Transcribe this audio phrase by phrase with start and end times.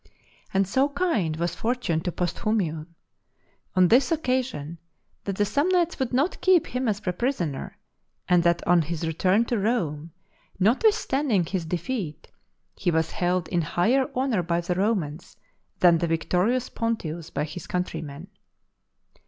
[0.51, 2.87] And so kind was Fortune to Posthumius
[3.75, 4.79] on this occasion,
[5.25, 7.77] that the Samnites would not keep him as a prisoner,
[8.27, 10.11] and that on his return to Rome,
[10.59, 12.31] notwithstanding his defeat,
[12.75, 15.37] he was held in higher honour by the Romans
[15.81, 18.25] than the victorious Pontius by his countrymen.